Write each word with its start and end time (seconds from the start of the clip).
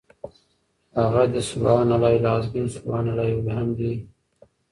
هغه 1.01 1.23
دي 1.31 1.41
سُبْحَانَ 1.51 1.89
اللَّهِ 1.95 2.13
العَظِيمِ، 2.21 2.65
سُبْحَانَ 2.77 3.05
اللَّهِ 3.11 3.29
وَبِحَمْدِهِ. 3.37 3.93